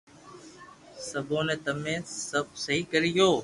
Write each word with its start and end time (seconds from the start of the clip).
سپي 1.07 1.37
بي 1.47 1.55
تمي 1.65 1.95
سب 2.29 2.45
سھي 2.63 2.77
ڪريو 2.91 3.31